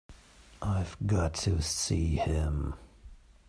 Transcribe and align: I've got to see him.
I've 0.63 0.97
got 1.05 1.35
to 1.35 1.61
see 1.61 2.15
him. 2.15 2.73